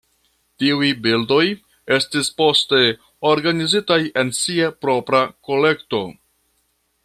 Tiuj 0.61 0.87
bildoj 1.07 1.43
estis 1.97 2.31
poste 2.41 2.81
organizitaj 3.33 3.99
en 4.23 4.33
sia 4.41 4.73
propra 4.87 5.21
kolekto. 5.51 6.05